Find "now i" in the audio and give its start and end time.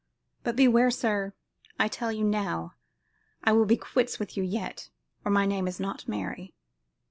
2.23-3.51